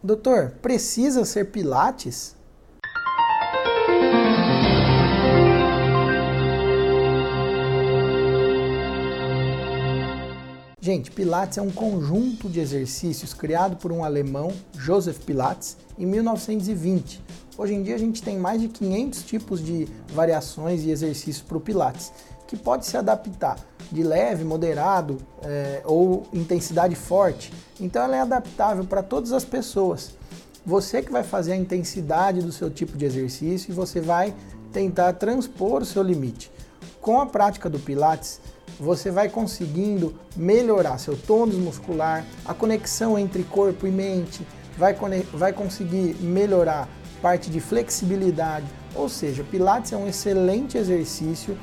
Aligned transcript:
Doutor, 0.00 0.52
precisa 0.62 1.24
ser 1.24 1.50
Pilates? 1.50 2.36
Gente, 10.80 11.10
Pilates 11.10 11.58
é 11.58 11.62
um 11.62 11.72
conjunto 11.72 12.48
de 12.48 12.60
exercícios 12.60 13.34
criado 13.34 13.76
por 13.76 13.90
um 13.90 14.04
alemão, 14.04 14.52
Joseph 14.72 15.18
Pilates, 15.24 15.76
em 15.98 16.06
1920. 16.06 17.20
Hoje 17.58 17.74
em 17.74 17.82
dia 17.82 17.96
a 17.96 17.98
gente 17.98 18.22
tem 18.22 18.38
mais 18.38 18.60
de 18.60 18.68
500 18.68 19.22
tipos 19.24 19.60
de 19.60 19.88
variações 20.14 20.84
e 20.84 20.92
exercícios 20.92 21.42
para 21.42 21.56
o 21.56 21.60
Pilates, 21.60 22.12
que 22.46 22.56
pode 22.56 22.86
se 22.86 22.96
adaptar 22.96 23.58
de 23.90 24.02
leve, 24.02 24.44
moderado 24.44 25.18
é, 25.42 25.82
ou 25.84 26.26
intensidade 26.32 26.94
forte. 26.94 27.52
Então 27.80 28.02
ela 28.02 28.16
é 28.16 28.20
adaptável 28.20 28.84
para 28.84 29.02
todas 29.02 29.32
as 29.32 29.44
pessoas. 29.44 30.12
Você 30.64 31.02
que 31.02 31.10
vai 31.10 31.22
fazer 31.22 31.52
a 31.52 31.56
intensidade 31.56 32.42
do 32.42 32.52
seu 32.52 32.68
tipo 32.68 32.96
de 32.96 33.04
exercício 33.04 33.70
e 33.70 33.74
você 33.74 34.00
vai 34.00 34.34
tentar 34.72 35.14
transpor 35.14 35.82
o 35.82 35.86
seu 35.86 36.02
limite. 36.02 36.50
Com 37.00 37.20
a 37.20 37.26
prática 37.26 37.70
do 37.70 37.78
Pilates, 37.78 38.40
você 38.78 39.10
vai 39.10 39.28
conseguindo 39.28 40.14
melhorar 40.36 40.98
seu 40.98 41.16
tônus 41.16 41.56
muscular, 41.56 42.24
a 42.44 42.52
conexão 42.52 43.18
entre 43.18 43.42
corpo 43.44 43.86
e 43.86 43.90
mente, 43.90 44.46
vai, 44.76 44.94
vai 45.32 45.52
conseguir 45.52 46.16
melhorar 46.20 46.88
parte 47.20 47.50
de 47.50 47.60
flexibilidade. 47.60 48.66
Ou 48.94 49.08
seja, 49.08 49.42
Pilates 49.44 49.92
é 49.92 49.96
um 49.96 50.06
excelente 50.06 50.76
exercício 50.76 51.56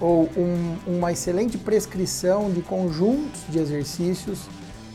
ou 0.00 0.28
um, 0.36 0.78
uma 0.86 1.12
excelente 1.12 1.58
prescrição 1.58 2.50
de 2.50 2.62
conjuntos 2.62 3.42
de 3.48 3.58
exercícios 3.58 4.48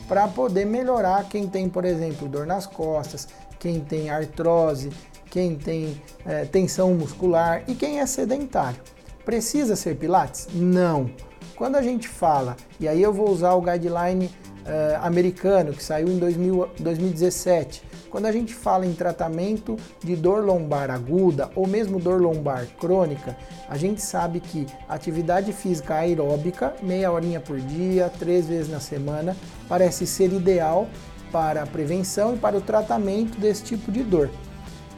para 0.07 0.27
poder 0.27 0.65
melhorar 0.65 1.27
quem 1.29 1.47
tem, 1.47 1.69
por 1.69 1.85
exemplo, 1.85 2.27
dor 2.27 2.45
nas 2.45 2.65
costas, 2.65 3.27
quem 3.59 3.79
tem 3.79 4.09
artrose, 4.09 4.89
quem 5.29 5.55
tem 5.55 6.01
é, 6.25 6.45
tensão 6.45 6.93
muscular 6.93 7.63
e 7.67 7.75
quem 7.75 7.99
é 7.99 8.05
sedentário. 8.05 8.79
Precisa 9.23 9.75
ser 9.75 9.95
Pilates? 9.95 10.47
Não. 10.53 11.09
Quando 11.55 11.75
a 11.75 11.81
gente 11.81 12.07
fala, 12.07 12.55
e 12.79 12.87
aí 12.87 13.01
eu 13.01 13.13
vou 13.13 13.29
usar 13.29 13.53
o 13.53 13.61
guideline 13.61 14.29
uh, 14.65 15.05
americano 15.05 15.73
que 15.73 15.83
saiu 15.83 16.07
em 16.07 16.17
2000, 16.17 16.69
2017, 16.79 17.83
quando 18.09 18.25
a 18.25 18.31
gente 18.31 18.53
fala 18.53 18.85
em 18.85 18.93
tratamento 18.93 19.75
de 20.03 20.15
dor 20.15 20.43
lombar 20.43 20.89
aguda 20.89 21.49
ou 21.55 21.67
mesmo 21.67 21.99
dor 21.99 22.21
lombar 22.21 22.65
crônica, 22.79 23.37
a 23.69 23.77
gente 23.77 24.01
sabe 24.01 24.39
que 24.39 24.65
atividade 24.87 25.51
física 25.53 25.95
aeróbica, 25.95 26.73
meia 26.81 27.11
horinha 27.11 27.39
por 27.39 27.59
dia, 27.59 28.11
três 28.19 28.47
vezes 28.47 28.69
na 28.69 28.79
semana, 28.79 29.35
parece 29.67 30.07
ser 30.07 30.31
ideal 30.31 30.87
para 31.31 31.63
a 31.63 31.67
prevenção 31.67 32.35
e 32.35 32.37
para 32.37 32.57
o 32.57 32.61
tratamento 32.61 33.37
desse 33.39 33.63
tipo 33.63 33.91
de 33.91 34.03
dor. 34.03 34.29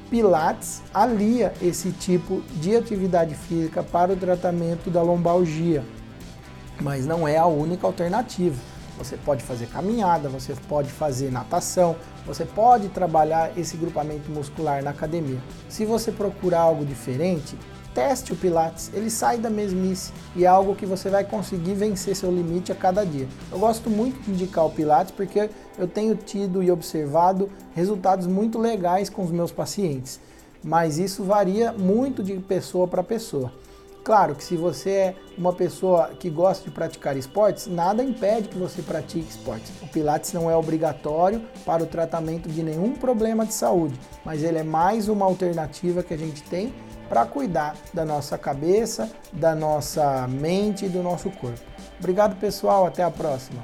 Pilates 0.10 0.82
alia 0.94 1.54
esse 1.62 1.92
tipo 1.92 2.42
de 2.62 2.76
atividade 2.76 3.36
física 3.36 3.84
para 3.84 4.14
o 4.14 4.16
tratamento 4.16 4.90
da 4.90 5.02
lombalgia 5.02 5.84
mas 6.82 7.06
não 7.06 7.28
é 7.28 7.38
a 7.38 7.46
única 7.46 7.86
alternativa. 7.88 8.56
Você 8.98 9.16
pode 9.18 9.44
fazer 9.44 9.68
caminhada, 9.68 10.28
você 10.28 10.54
pode 10.68 10.90
fazer 10.90 11.32
natação, 11.32 11.96
você 12.26 12.46
pode 12.46 12.90
trabalhar 12.90 13.58
esse 13.58 13.78
grupamento 13.78 14.30
muscular 14.32 14.84
na 14.84 14.90
academia. 14.90 15.40
Se 15.70 15.86
você 15.86 16.12
procurar 16.12 16.62
algo 16.62 16.84
diferente, 16.84 17.56
teste 17.94 18.32
o 18.32 18.36
Pilates, 18.36 18.92
ele 18.94 19.10
sai 19.10 19.38
da 19.38 19.50
mesmice 19.50 20.14
e 20.36 20.46
é 20.46 20.48
algo 20.48 20.76
que 20.76 20.86
você 20.86 21.10
vai 21.10 21.24
conseguir 21.24 21.74
vencer 21.74 22.16
seu 22.16 22.32
limite 22.32 22.72
a 22.72 22.76
cada 22.76 23.04
dia. 23.04 23.28
Eu 23.52 23.58
gosto 23.58 23.90
muito 23.90 24.22
de 24.22 24.32
indicar 24.32 24.66
o 24.66 24.70
Pilates 24.70 25.12
porque 25.12 25.50
eu 25.78 25.88
tenho 25.88 26.16
tido 26.16 26.62
e 26.62 26.70
observado 26.70 27.50
resultados 27.74 28.28
muito 28.28 28.60
legais 28.60 29.10
com 29.10 29.24
os 29.24 29.32
meus 29.32 29.52
pacientes, 29.52 30.20
mas 30.64 31.00
isso 31.00 31.24
varia 31.24 31.72
muito 31.72 32.22
de 32.22 32.34
pessoa 32.36 32.88
para 32.88 33.04
pessoa. 33.04 33.52
Claro 34.08 34.36
que 34.36 34.44
se 34.46 34.56
você 34.56 34.90
é 34.90 35.16
uma 35.38 35.52
pessoa 35.52 36.12
que 36.18 36.30
gosta 36.30 36.64
de 36.64 36.72
praticar 36.72 37.18
esportes, 37.18 37.68
nada 37.68 38.02
impede 38.02 38.48
que 38.48 38.58
você 38.58 38.82
pratique 38.82 39.30
esportes. 39.30 39.70
O 39.82 39.88
Pilates 39.88 40.32
não 40.32 40.50
é 40.50 40.56
obrigatório 40.56 41.42
para 41.66 41.84
o 41.84 41.86
tratamento 41.86 42.48
de 42.48 42.64
nenhum 42.64 42.94
problema 42.94 43.46
de 43.46 43.54
saúde, 43.54 44.00
mas 44.24 44.44
ele 44.44 44.60
é 44.60 44.64
mais 44.64 45.10
uma 45.10 45.26
alternativa 45.26 46.02
que 46.02 46.14
a 46.14 46.18
gente 46.18 46.42
tem 46.44 46.74
para 47.10 47.26
cuidar 47.26 47.76
da 47.94 48.06
nossa 48.06 48.38
cabeça, 48.38 49.12
da 49.34 49.54
nossa 49.54 50.26
mente 50.26 50.86
e 50.86 50.90
do 50.90 51.04
nosso 51.04 51.30
corpo. 51.30 51.60
Obrigado, 52.00 52.40
pessoal. 52.40 52.86
Até 52.86 53.04
a 53.04 53.12
próxima. 53.12 53.60